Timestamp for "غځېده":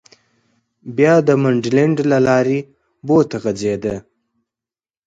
3.43-3.95